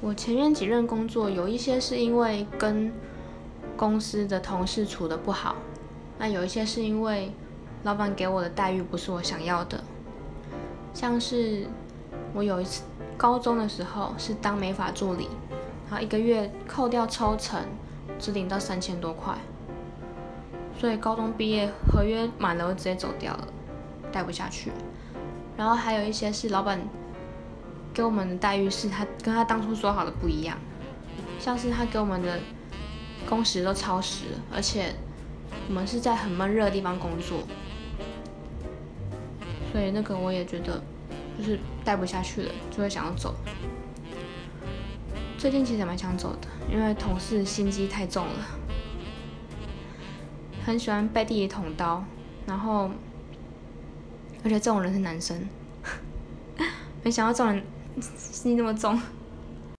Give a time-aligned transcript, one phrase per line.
[0.00, 2.92] 我前面几任工作有一些是因为跟
[3.76, 5.56] 公司的同事处的不好，
[6.18, 7.32] 那有一些是因为
[7.82, 9.82] 老板给我的待遇不是我想要的。
[10.94, 11.66] 像是
[12.32, 12.84] 我有一次
[13.16, 15.28] 高中的时候是当美发助理，
[15.90, 17.60] 然后一个月扣掉抽成，
[18.20, 19.34] 只领到三千多块，
[20.78, 23.48] 所以高中毕业合约满了，我直接走掉了，
[24.12, 24.70] 待不下去。
[25.56, 26.80] 然后还有一些是老板。
[27.98, 30.56] 给我们的待遇是他跟他当初说好的不一样，
[31.40, 32.38] 像是他给我们的
[33.28, 34.94] 工时都超时，而且
[35.66, 37.40] 我们是在很闷热的地方工作，
[39.72, 40.80] 所以那个我也觉得
[41.36, 43.34] 就是待不下去了，就会想要走。
[45.36, 48.46] 最近其实蛮想走的，因为同事心机太重了，
[50.64, 52.04] 很喜欢背地里捅刀，
[52.46, 52.92] 然后
[54.44, 55.48] 而且这种人是男生，
[57.02, 57.64] 没想到这种人。
[58.00, 58.98] 心那么重。